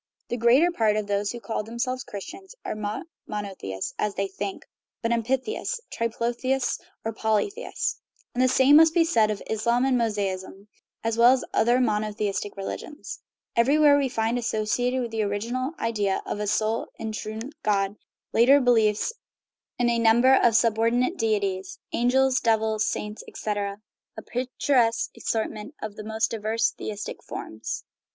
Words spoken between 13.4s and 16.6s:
Everywhere we find associated with the original idea of a"